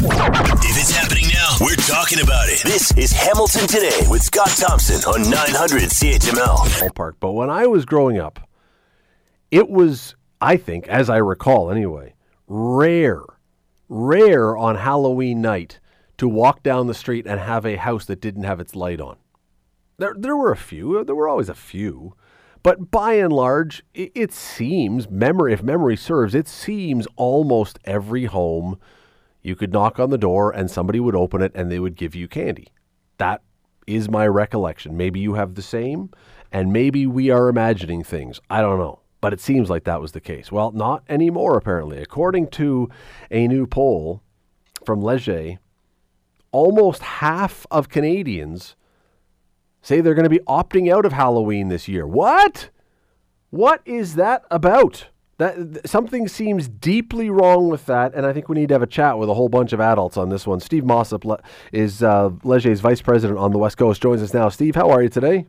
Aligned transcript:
If 0.00 0.78
it's 0.78 0.92
happening 0.92 1.24
now, 1.34 1.56
we're 1.60 1.74
talking 1.74 2.20
about 2.20 2.48
it. 2.48 2.62
This 2.62 2.96
is 2.96 3.10
Hamilton 3.10 3.66
Today 3.66 4.06
with 4.08 4.22
Scott 4.22 4.50
Thompson 4.50 5.02
on 5.12 5.28
900 5.28 5.82
CHML. 5.82 6.58
ballpark. 6.78 7.14
But 7.18 7.32
when 7.32 7.50
I 7.50 7.66
was 7.66 7.84
growing 7.84 8.16
up, 8.16 8.38
it 9.50 9.68
was, 9.68 10.14
I 10.40 10.56
think, 10.56 10.86
as 10.86 11.10
I 11.10 11.16
recall 11.16 11.72
anyway, 11.72 12.14
rare, 12.46 13.22
rare 13.88 14.56
on 14.56 14.76
Halloween 14.76 15.40
night 15.40 15.80
to 16.18 16.28
walk 16.28 16.62
down 16.62 16.86
the 16.86 16.94
street 16.94 17.26
and 17.26 17.40
have 17.40 17.66
a 17.66 17.74
house 17.74 18.04
that 18.04 18.20
didn't 18.20 18.44
have 18.44 18.60
its 18.60 18.76
light 18.76 19.00
on. 19.00 19.16
There, 19.96 20.14
there 20.16 20.36
were 20.36 20.52
a 20.52 20.56
few. 20.56 21.02
There 21.02 21.16
were 21.16 21.28
always 21.28 21.48
a 21.48 21.54
few. 21.54 22.14
But 22.62 22.92
by 22.92 23.14
and 23.14 23.32
large, 23.32 23.82
it, 23.94 24.12
it 24.14 24.32
seems, 24.32 25.10
memory, 25.10 25.52
if 25.52 25.62
memory 25.64 25.96
serves, 25.96 26.36
it 26.36 26.46
seems 26.46 27.08
almost 27.16 27.80
every 27.84 28.26
home 28.26 28.78
you 29.48 29.56
could 29.56 29.72
knock 29.72 29.98
on 29.98 30.10
the 30.10 30.18
door 30.18 30.52
and 30.52 30.70
somebody 30.70 31.00
would 31.00 31.16
open 31.16 31.42
it 31.42 31.50
and 31.54 31.72
they 31.72 31.80
would 31.80 31.96
give 31.96 32.14
you 32.14 32.28
candy. 32.28 32.68
That 33.16 33.42
is 33.86 34.08
my 34.08 34.28
recollection. 34.28 34.96
Maybe 34.96 35.18
you 35.18 35.34
have 35.34 35.54
the 35.54 35.62
same, 35.62 36.10
and 36.52 36.72
maybe 36.72 37.06
we 37.06 37.30
are 37.30 37.48
imagining 37.48 38.04
things. 38.04 38.40
I 38.50 38.60
don't 38.60 38.78
know. 38.78 39.00
But 39.20 39.32
it 39.32 39.40
seems 39.40 39.68
like 39.68 39.82
that 39.84 40.00
was 40.00 40.12
the 40.12 40.20
case. 40.20 40.52
Well, 40.52 40.70
not 40.70 41.02
anymore, 41.08 41.56
apparently. 41.56 42.00
According 42.00 42.48
to 42.50 42.88
a 43.32 43.48
new 43.48 43.66
poll 43.66 44.22
from 44.86 45.00
Leger, 45.00 45.58
almost 46.52 47.02
half 47.02 47.66
of 47.70 47.88
Canadians 47.88 48.76
say 49.82 50.00
they're 50.00 50.14
going 50.14 50.22
to 50.22 50.30
be 50.30 50.38
opting 50.40 50.92
out 50.92 51.04
of 51.04 51.12
Halloween 51.12 51.68
this 51.68 51.88
year. 51.88 52.06
What? 52.06 52.70
What 53.50 53.80
is 53.84 54.14
that 54.14 54.44
about? 54.50 55.08
That 55.38 55.88
something 55.88 56.26
seems 56.26 56.66
deeply 56.66 57.30
wrong 57.30 57.68
with 57.68 57.86
that, 57.86 58.12
and 58.12 58.26
I 58.26 58.32
think 58.32 58.48
we 58.48 58.56
need 58.56 58.68
to 58.70 58.74
have 58.74 58.82
a 58.82 58.88
chat 58.88 59.18
with 59.18 59.28
a 59.28 59.34
whole 59.34 59.48
bunch 59.48 59.72
of 59.72 59.80
adults 59.80 60.16
on 60.16 60.30
this 60.30 60.48
one. 60.48 60.58
Steve 60.58 60.84
Mossop 60.84 61.24
le- 61.24 61.40
is 61.72 62.02
uh, 62.02 62.30
Leger's 62.42 62.80
vice 62.80 63.00
president 63.00 63.38
on 63.38 63.52
the 63.52 63.58
West 63.58 63.76
Coast. 63.78 64.02
Joins 64.02 64.20
us 64.20 64.34
now. 64.34 64.48
Steve, 64.48 64.74
how 64.74 64.90
are 64.90 65.00
you 65.00 65.08
today? 65.08 65.46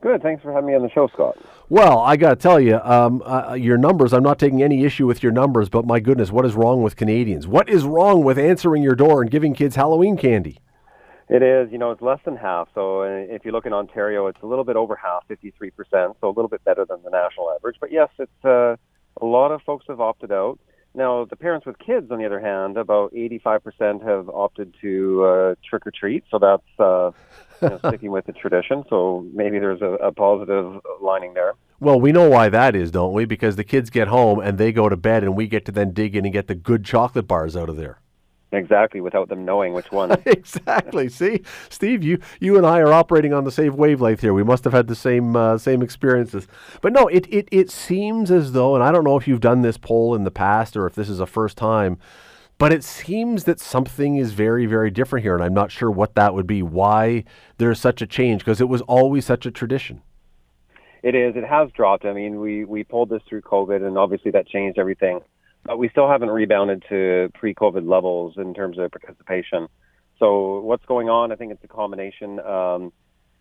Good. 0.00 0.22
Thanks 0.22 0.40
for 0.44 0.52
having 0.52 0.68
me 0.68 0.76
on 0.76 0.82
the 0.82 0.90
show, 0.90 1.08
Scott. 1.08 1.36
Well, 1.68 1.98
I 1.98 2.16
got 2.16 2.30
to 2.30 2.36
tell 2.36 2.60
you, 2.60 2.78
um, 2.84 3.20
uh, 3.26 3.54
your 3.54 3.76
numbers. 3.76 4.12
I'm 4.12 4.22
not 4.22 4.38
taking 4.38 4.62
any 4.62 4.84
issue 4.84 5.08
with 5.08 5.20
your 5.20 5.32
numbers, 5.32 5.68
but 5.68 5.84
my 5.84 5.98
goodness, 5.98 6.30
what 6.30 6.46
is 6.46 6.54
wrong 6.54 6.84
with 6.84 6.94
Canadians? 6.94 7.48
What 7.48 7.68
is 7.68 7.82
wrong 7.82 8.22
with 8.22 8.38
answering 8.38 8.84
your 8.84 8.94
door 8.94 9.20
and 9.20 9.28
giving 9.28 9.52
kids 9.52 9.74
Halloween 9.74 10.16
candy? 10.16 10.60
It 11.28 11.42
is, 11.42 11.72
you 11.72 11.78
know, 11.78 11.90
it's 11.90 12.00
less 12.00 12.20
than 12.24 12.36
half. 12.36 12.68
So 12.74 13.02
if 13.02 13.44
you 13.44 13.50
look 13.50 13.66
in 13.66 13.72
Ontario, 13.72 14.28
it's 14.28 14.40
a 14.42 14.46
little 14.46 14.64
bit 14.64 14.76
over 14.76 14.94
half, 14.94 15.26
53%, 15.28 16.14
so 16.20 16.28
a 16.28 16.28
little 16.28 16.48
bit 16.48 16.62
better 16.64 16.86
than 16.88 17.02
the 17.02 17.10
national 17.10 17.50
average. 17.50 17.76
But 17.80 17.90
yes, 17.90 18.08
it's 18.18 18.44
uh, 18.44 18.76
a 19.20 19.26
lot 19.26 19.50
of 19.52 19.62
folks 19.62 19.86
have 19.88 20.00
opted 20.00 20.32
out. 20.32 20.58
Now, 20.94 21.26
the 21.26 21.36
parents 21.36 21.66
with 21.66 21.78
kids, 21.78 22.10
on 22.10 22.18
the 22.18 22.26
other 22.26 22.40
hand, 22.40 22.76
about 22.76 23.12
85% 23.12 24.02
have 24.04 24.28
opted 24.28 24.74
to 24.80 25.24
uh, 25.24 25.54
trick 25.68 25.86
or 25.86 25.90
treat. 25.90 26.24
So 26.30 26.38
that's 26.38 26.80
uh, 26.80 27.12
you 27.62 27.68
know, 27.68 27.78
sticking 27.88 28.10
with 28.10 28.26
the 28.26 28.32
tradition. 28.32 28.84
So 28.88 29.26
maybe 29.32 29.58
there's 29.58 29.82
a, 29.82 29.94
a 30.06 30.12
positive 30.12 30.80
lining 31.00 31.34
there. 31.34 31.52
Well, 31.80 32.00
we 32.00 32.10
know 32.10 32.28
why 32.28 32.48
that 32.48 32.74
is, 32.74 32.90
don't 32.90 33.12
we? 33.12 33.24
Because 33.24 33.54
the 33.56 33.64
kids 33.64 33.90
get 33.90 34.08
home 34.08 34.40
and 34.40 34.58
they 34.58 34.72
go 34.72 34.88
to 34.88 34.96
bed, 34.96 35.22
and 35.22 35.36
we 35.36 35.46
get 35.46 35.64
to 35.66 35.72
then 35.72 35.92
dig 35.92 36.16
in 36.16 36.24
and 36.24 36.32
get 36.32 36.48
the 36.48 36.56
good 36.56 36.84
chocolate 36.84 37.28
bars 37.28 37.56
out 37.56 37.68
of 37.68 37.76
there. 37.76 38.00
Exactly, 38.50 39.02
without 39.02 39.28
them 39.28 39.44
knowing 39.44 39.74
which 39.74 39.92
one. 39.92 40.12
exactly. 40.26 41.10
See, 41.10 41.42
Steve, 41.68 42.02
you 42.02 42.18
you 42.40 42.56
and 42.56 42.66
I 42.66 42.78
are 42.78 42.92
operating 42.92 43.34
on 43.34 43.44
the 43.44 43.52
same 43.52 43.76
wavelength 43.76 44.22
here. 44.22 44.32
We 44.32 44.42
must 44.42 44.64
have 44.64 44.72
had 44.72 44.86
the 44.86 44.94
same 44.94 45.36
uh, 45.36 45.58
same 45.58 45.82
experiences. 45.82 46.48
But 46.80 46.94
no, 46.94 47.08
it, 47.08 47.26
it 47.30 47.48
it 47.52 47.70
seems 47.70 48.30
as 48.30 48.52
though, 48.52 48.74
and 48.74 48.82
I 48.82 48.90
don't 48.90 49.04
know 49.04 49.18
if 49.18 49.28
you've 49.28 49.40
done 49.40 49.60
this 49.60 49.76
poll 49.76 50.14
in 50.14 50.24
the 50.24 50.30
past 50.30 50.78
or 50.78 50.86
if 50.86 50.94
this 50.94 51.10
is 51.10 51.20
a 51.20 51.26
first 51.26 51.58
time, 51.58 51.98
but 52.56 52.72
it 52.72 52.82
seems 52.84 53.44
that 53.44 53.60
something 53.60 54.16
is 54.16 54.32
very 54.32 54.64
very 54.64 54.90
different 54.90 55.24
here, 55.24 55.34
and 55.34 55.44
I'm 55.44 55.54
not 55.54 55.70
sure 55.70 55.90
what 55.90 56.14
that 56.14 56.32
would 56.32 56.46
be. 56.46 56.62
Why 56.62 57.24
there's 57.58 57.78
such 57.78 58.00
a 58.00 58.06
change? 58.06 58.40
Because 58.40 58.62
it 58.62 58.68
was 58.68 58.80
always 58.82 59.26
such 59.26 59.44
a 59.44 59.50
tradition. 59.50 60.00
It 61.02 61.14
is. 61.14 61.36
It 61.36 61.44
has 61.44 61.70
dropped. 61.72 62.06
I 62.06 62.14
mean, 62.14 62.40
we 62.40 62.64
we 62.64 62.82
pulled 62.82 63.10
this 63.10 63.22
through 63.28 63.42
COVID, 63.42 63.86
and 63.86 63.98
obviously 63.98 64.30
that 64.30 64.46
changed 64.46 64.78
everything. 64.78 65.20
But 65.68 65.78
we 65.78 65.90
still 65.90 66.08
haven't 66.08 66.30
rebounded 66.30 66.82
to 66.88 67.30
pre-COVID 67.34 67.86
levels 67.86 68.38
in 68.38 68.54
terms 68.54 68.78
of 68.78 68.90
participation. 68.90 69.68
So 70.18 70.60
what's 70.60 70.86
going 70.86 71.10
on? 71.10 71.30
I 71.30 71.36
think 71.36 71.52
it's 71.52 71.62
a 71.62 71.68
combination. 71.68 72.40
Um, 72.40 72.90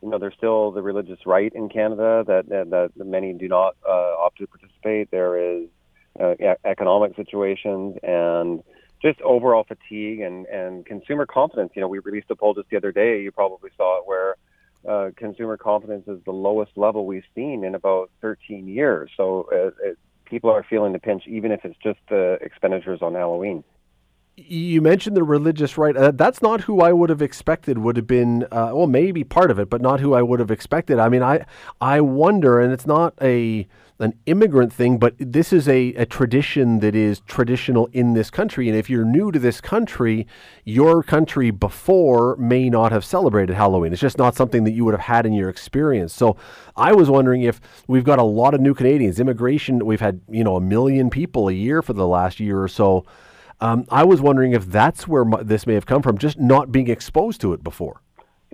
you 0.00 0.08
know, 0.08 0.20
there's 0.20 0.34
still 0.36 0.70
the 0.70 0.82
religious 0.82 1.18
right 1.26 1.52
in 1.52 1.68
Canada 1.68 2.22
that 2.28 2.48
that, 2.48 2.70
that 2.96 3.04
many 3.04 3.32
do 3.32 3.48
not 3.48 3.74
uh, 3.84 4.14
opt 4.20 4.38
to 4.38 4.46
participate. 4.46 5.10
There 5.10 5.36
is 5.36 5.68
uh, 6.20 6.34
economic 6.64 7.16
situations 7.16 7.96
and 8.04 8.62
just 9.02 9.20
overall 9.22 9.64
fatigue 9.64 10.20
and 10.20 10.46
and 10.46 10.86
consumer 10.86 11.26
confidence. 11.26 11.72
You 11.74 11.82
know, 11.82 11.88
we 11.88 11.98
released 11.98 12.30
a 12.30 12.36
poll 12.36 12.54
just 12.54 12.70
the 12.70 12.76
other 12.76 12.92
day. 12.92 13.20
You 13.20 13.32
probably 13.32 13.70
saw 13.76 13.98
it 13.98 14.06
where 14.06 14.36
uh, 14.88 15.10
consumer 15.16 15.56
confidence 15.56 16.06
is 16.06 16.20
the 16.24 16.30
lowest 16.30 16.70
level 16.76 17.04
we've 17.04 17.26
seen 17.34 17.64
in 17.64 17.74
about 17.74 18.12
13 18.20 18.68
years. 18.68 19.10
So 19.16 19.48
uh, 19.52 19.88
it, 19.88 19.98
people 20.32 20.48
are 20.48 20.64
feeling 20.68 20.94
the 20.94 20.98
pinch, 20.98 21.24
even 21.26 21.52
if 21.52 21.62
it's 21.62 21.76
just 21.82 21.98
the 22.08 22.38
expenditures 22.40 23.02
on 23.02 23.14
Halloween. 23.14 23.62
You 24.38 24.80
mentioned 24.80 25.14
the 25.14 25.22
religious 25.22 25.76
right. 25.76 25.94
Uh, 25.94 26.10
that's 26.10 26.40
not 26.40 26.62
who 26.62 26.80
I 26.80 26.90
would 26.90 27.10
have 27.10 27.20
expected 27.20 27.76
would 27.76 27.98
have 27.98 28.06
been. 28.06 28.44
Uh, 28.44 28.70
well, 28.72 28.86
maybe 28.86 29.24
part 29.24 29.50
of 29.50 29.58
it, 29.58 29.68
but 29.68 29.82
not 29.82 30.00
who 30.00 30.14
I 30.14 30.22
would 30.22 30.40
have 30.40 30.50
expected. 30.50 30.98
I 30.98 31.10
mean, 31.10 31.22
I 31.22 31.44
I 31.82 32.00
wonder, 32.00 32.58
and 32.58 32.72
it's 32.72 32.86
not 32.86 33.12
a 33.20 33.68
an 34.02 34.14
immigrant 34.26 34.72
thing, 34.72 34.98
but 34.98 35.14
this 35.18 35.52
is 35.52 35.68
a, 35.68 35.94
a 35.94 36.04
tradition 36.04 36.80
that 36.80 36.94
is 36.94 37.20
traditional 37.20 37.88
in 37.92 38.14
this 38.14 38.30
country. 38.30 38.68
And 38.68 38.76
if 38.76 38.90
you're 38.90 39.04
new 39.04 39.30
to 39.30 39.38
this 39.38 39.60
country, 39.60 40.26
your 40.64 41.02
country 41.02 41.50
before 41.50 42.36
may 42.36 42.68
not 42.68 42.90
have 42.92 43.04
celebrated 43.04 43.54
Halloween. 43.54 43.92
It's 43.92 44.00
just 44.00 44.18
not 44.18 44.34
something 44.34 44.64
that 44.64 44.72
you 44.72 44.84
would 44.84 44.94
have 44.94 45.02
had 45.02 45.24
in 45.24 45.32
your 45.32 45.48
experience. 45.48 46.12
So 46.12 46.36
I 46.76 46.92
was 46.92 47.08
wondering 47.08 47.42
if 47.42 47.60
we've 47.86 48.04
got 48.04 48.18
a 48.18 48.24
lot 48.24 48.54
of 48.54 48.60
new 48.60 48.74
Canadians. 48.74 49.20
Immigration, 49.20 49.86
we've 49.86 50.00
had 50.00 50.20
you 50.28 50.44
know 50.44 50.56
a 50.56 50.60
million 50.60 51.08
people 51.08 51.48
a 51.48 51.52
year 51.52 51.80
for 51.80 51.92
the 51.92 52.06
last 52.06 52.40
year 52.40 52.60
or 52.60 52.68
so. 52.68 53.06
Um, 53.60 53.86
I 53.90 54.02
was 54.02 54.20
wondering 54.20 54.52
if 54.52 54.66
that's 54.66 55.06
where 55.06 55.24
mu- 55.24 55.44
this 55.44 55.68
may 55.68 55.74
have 55.74 55.86
come 55.86 56.02
from, 56.02 56.18
just 56.18 56.40
not 56.40 56.72
being 56.72 56.88
exposed 56.88 57.40
to 57.42 57.52
it 57.52 57.62
before. 57.62 58.01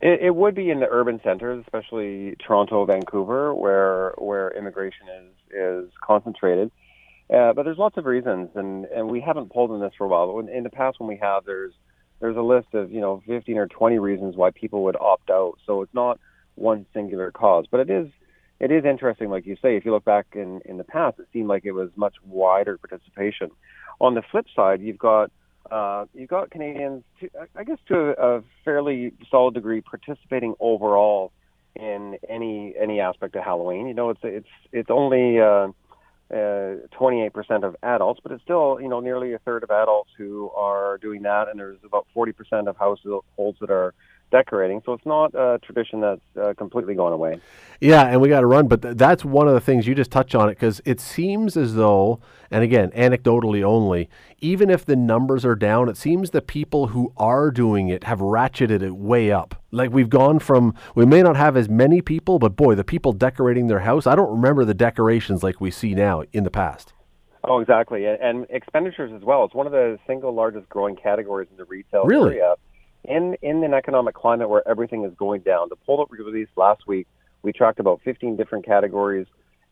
It, 0.01 0.21
it 0.23 0.35
would 0.35 0.55
be 0.55 0.71
in 0.71 0.81
the 0.81 0.87
urban 0.89 1.21
centers, 1.25 1.65
especially 1.67 2.37
Toronto, 2.47 2.85
Vancouver, 2.85 3.55
where 3.55 4.15
where 4.19 4.51
immigration 4.57 5.07
is 5.21 5.55
is 5.55 5.91
concentrated. 6.03 6.71
Uh, 7.33 7.53
but 7.53 7.65
there's 7.65 7.79
lots 7.79 7.99
of 7.99 8.07
reasons, 8.07 8.49
and, 8.55 8.87
and 8.87 9.11
we 9.11 9.21
haven't 9.21 9.53
pulled 9.53 9.71
on 9.71 9.81
this 9.81 9.93
for 9.99 10.05
a 10.05 10.09
while. 10.09 10.41
But 10.41 10.51
in 10.51 10.65
the 10.65 10.71
past, 10.71 10.99
when 10.99 11.09
we 11.09 11.19
have, 11.21 11.45
there's 11.45 11.75
there's 12.21 12.37
a 12.37 12.43
list 12.43 12.69
of 12.75 12.91
you 12.91 13.01
know 13.01 13.23
15 13.27 13.59
or 13.59 13.67
20 13.67 13.99
reasons 13.99 14.37
why 14.37 14.51
people 14.51 14.85
would 14.85 14.97
opt 14.97 15.31
out. 15.31 15.59
So 15.67 15.83
it's 15.83 15.95
not 15.95 16.19
one 16.55 16.87
singular 16.95 17.31
cause, 17.31 17.67
but 17.71 17.81
it 17.81 17.91
is 17.91 18.09
it 18.61 18.71
is 18.71 18.85
interesting, 18.85 19.31
like 19.31 19.47
you 19.47 19.57
say. 19.61 19.77
If 19.77 19.85
you 19.85 19.93
look 19.93 20.05
back 20.05 20.27
in 20.35 20.61
in 20.65 20.79
the 20.79 20.85
past, 20.85 21.19
it 21.19 21.27
seemed 21.33 21.49
like 21.49 21.65
it 21.65 21.73
was 21.73 21.91
much 21.97 22.15
wider 22.25 22.79
participation. 22.79 23.51
On 24.01 24.15
the 24.15 24.23
flip 24.31 24.47
side, 24.55 24.81
you've 24.81 24.99
got 24.99 25.31
uh, 25.71 26.07
you've 26.15 26.29
got 26.29 26.51
Canadians, 26.51 27.05
to, 27.21 27.29
I 27.57 27.65
guess, 27.65 27.79
to 27.89 28.15
a, 28.19 28.39
a 28.39 28.43
fairly 28.65 29.13
solid 29.31 29.55
degree, 29.55 29.81
participating 29.81 30.55
overall 30.61 31.33
in 31.77 32.19
any 32.29 32.75
any 32.81 33.01
aspect 33.01 33.37
of 33.37 33.45
Halloween. 33.45 33.87
You 33.87 33.95
know, 33.95 34.11
it's 34.11 34.21
it's 34.23 34.49
it's 34.73 34.91
only 34.91 35.41
uh, 35.41 35.69
uh, 36.31 36.77
28% 36.99 37.65
of 37.65 37.77
adults, 37.83 38.21
but 38.23 38.33
it's 38.33 38.43
still 38.43 38.79
you 38.81 38.89
know 38.89 39.01
nearly 39.01 39.33
a 39.33 39.39
third 39.39 39.63
of 39.63 39.71
adults 39.71 40.11
who 40.17 40.51
are 40.57 40.99
doing 40.99 41.23
that, 41.23 41.49
and 41.49 41.59
there's 41.59 41.79
about 41.85 42.07
40% 42.15 42.69
of 42.69 42.77
households 42.77 43.59
that 43.61 43.71
are 43.71 43.95
decorating. 44.31 44.83
So 44.85 44.93
it's 44.93 45.07
not 45.07 45.35
a 45.35 45.59
tradition 45.63 46.01
that's 46.01 46.21
uh, 46.41 46.55
completely 46.57 46.95
gone 46.95 47.13
away. 47.13 47.41
Yeah, 47.81 48.05
and 48.05 48.21
we 48.21 48.29
got 48.29 48.41
to 48.41 48.47
run, 48.47 48.67
but 48.67 48.83
th- 48.83 48.97
that's 48.97 49.25
one 49.25 49.49
of 49.49 49.55
the 49.55 49.61
things 49.61 49.87
you 49.87 49.95
just 49.95 50.11
touch 50.11 50.35
on 50.35 50.49
it 50.49 50.53
because 50.53 50.81
it 50.85 51.01
seems 51.01 51.57
as 51.57 51.75
though, 51.75 52.21
and 52.51 52.65
again, 52.65 52.91
anecdotally 52.91 53.63
only, 53.63 54.09
even 54.41 54.71
if 54.71 54.85
the 54.85 54.97
numbers 54.97 55.45
are 55.45 55.55
down, 55.55 55.89
it 55.89 55.97
seems 55.97 56.31
the 56.31 56.43
people 56.43 56.89
who 56.89 57.13
are 57.17 57.51
doing 57.51 57.89
it 57.89 58.05
have 58.05 58.19
ratcheted 58.19 58.83
it 58.83 58.97
way 58.97 59.31
up. 59.31 59.63
Like 59.71 59.91
we've 59.93 60.11
gone 60.11 60.39
from, 60.39 60.75
we 60.95 61.07
may 61.07 61.23
not 61.23 61.37
have 61.37 61.57
as 61.57 61.69
many 61.69 62.01
people, 62.01 62.39
but 62.39 62.57
boy, 62.57 62.75
the 62.75 62.85
people 62.85 63.13
decorating 63.13 63.69
their 63.69 63.81
house, 63.81 64.07
I 64.07 64.15
don't 64.15 64.31
remember 64.31 64.65
the 64.65 64.75
decorations 64.75 65.43
like 65.43 65.61
we 65.61 65.71
see 65.71 65.95
now 65.95 66.25
in 66.33 66.45
the 66.45 66.51
past. 66.51 66.93
Oh, 67.45 67.61
exactly, 67.61 68.05
and, 68.05 68.19
and 68.21 68.47
expenditures 68.51 69.13
as 69.15 69.23
well. 69.23 69.45
It's 69.45 69.55
one 69.55 69.67
of 69.67 69.73
the 69.73 69.99
single 70.07 70.35
largest 70.35 70.69
growing 70.69 70.97
categories 70.97 71.49
in 71.51 71.57
the 71.57 71.65
retail 71.65 72.05
Really? 72.05 72.35
area. 72.37 72.57
In 73.09 73.37
in 73.41 73.65
an 73.65 73.73
economic 73.73 74.15
climate 74.15 74.51
where 74.51 74.67
everything 74.69 75.03
is 75.05 75.15
going 75.15 75.41
down, 75.41 75.71
the 75.71 75.77
poll 75.77 75.97
that 75.97 76.11
we 76.11 76.23
released 76.23 76.53
last 76.57 76.87
week, 76.87 77.07
we 77.43 77.55
tracked 77.55 77.81
about 77.81 78.03
15 78.05 78.37
different 78.37 78.67
categories, 78.67 79.27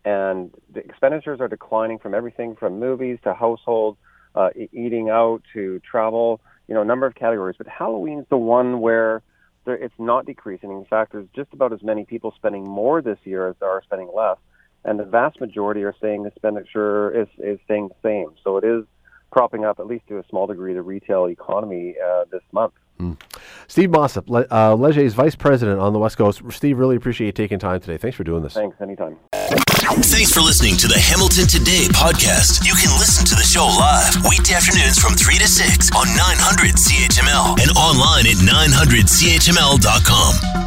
and 0.07 0.51
the 0.73 0.81
expenditures 0.81 1.39
are 1.39 1.49
declining 1.49 1.99
from 1.99 2.15
everything 2.15 2.57
from 2.57 2.81
movies 2.81 3.19
to 3.25 3.35
household, 3.35 3.99
uh, 4.35 4.49
eating 4.73 5.11
out 5.11 5.43
to 5.53 5.81
travel. 5.81 6.41
You 6.67 6.75
know, 6.75 6.81
a 6.81 6.87
number 6.87 7.07
of 7.07 7.15
categories. 7.15 7.57
But 7.59 7.69
Halloween's 7.69 8.25
the 8.31 8.39
one 8.39 8.81
where 8.81 9.23
there, 9.67 9.77
it's 9.77 9.95
not 9.99 10.25
decreasing. 10.25 10.71
In 10.71 10.87
fact, 10.87 11.13
there's 11.13 11.29
just 11.37 11.53
about 11.53 11.75
as 11.75 11.83
many 11.83 12.07
people 12.07 12.33
spending 12.37 12.67
more 12.67 13.03
this 13.03 13.19
year 13.25 13.51
as 13.51 13.57
there 13.61 13.69
are 13.69 13.83
spending 13.83 14.11
less, 14.17 14.39
and 14.83 14.99
the 14.99 15.05
vast 15.05 15.43
majority 15.43 15.85
are 15.85 15.95
saying 16.01 16.23
the 16.23 16.31
expenditure 16.31 17.11
is 17.11 17.29
is 17.37 17.59
staying 17.67 17.89
the 17.89 17.97
same. 18.03 18.31
So 18.43 18.57
it 18.57 18.65
is 18.65 18.87
propping 19.31 19.67
up, 19.67 19.79
at 19.79 19.87
least 19.87 20.07
to 20.09 20.19
a 20.19 20.25
small 20.31 20.47
degree, 20.47 20.73
the 20.73 20.81
retail 20.81 21.29
economy 21.29 21.97
uh, 22.03 22.25
this 22.33 22.43
month. 22.51 22.73
Mm. 22.99 23.17
Steve 23.69 23.91
Mossop, 23.91 24.29
Le- 24.29 24.47
uh, 24.51 24.75
Leger's 24.75 25.13
Vice 25.15 25.35
President 25.35 25.79
on 25.81 25.93
the 25.93 25.99
West 25.99 26.17
Coast. 26.17 26.41
Steve, 26.51 26.79
really 26.79 26.97
appreciate 26.97 27.27
you 27.27 27.33
taking 27.33 27.59
time 27.59 27.81
today. 27.81 27.99
Thanks 27.99 28.17
for 28.17 28.25
doing 28.25 28.43
this. 28.43 28.55
Thanks, 28.55 28.81
anytime. 28.81 29.19
Thanks 29.33 30.33
for 30.33 30.41
listening 30.41 30.77
to 30.79 30.89
the 30.89 30.99
Hamilton 30.99 31.47
Today 31.47 31.87
podcast. 31.93 32.65
You 32.67 32.75
can 32.75 32.91
listen 32.99 33.25
to 33.27 33.35
the 33.35 33.43
show 33.43 33.67
live 33.67 34.17
weekday 34.29 34.55
afternoons 34.55 34.99
from 34.99 35.15
3 35.15 35.39
to 35.39 35.47
6 35.49 35.91
on 35.95 36.07
900 36.17 36.75
CHML 36.75 37.59
and 37.61 37.71
online 37.77 38.27
at 38.27 38.37
900CHML.com. 38.43 40.66